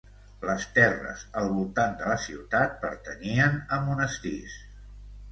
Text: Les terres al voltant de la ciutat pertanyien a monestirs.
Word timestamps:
Les 0.49 0.63
terres 0.75 1.25
al 1.41 1.49
voltant 1.57 1.91
de 1.99 2.07
la 2.11 2.15
ciutat 2.23 2.73
pertanyien 2.85 3.59
a 3.77 3.79
monestirs. 3.91 4.57